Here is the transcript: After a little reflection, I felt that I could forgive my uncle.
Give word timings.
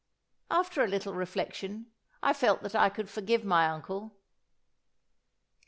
After 0.49 0.83
a 0.83 0.87
little 0.87 1.13
reflection, 1.13 1.91
I 2.23 2.33
felt 2.33 2.63
that 2.63 2.73
I 2.73 2.89
could 2.89 3.07
forgive 3.07 3.45
my 3.45 3.67
uncle. 3.67 4.15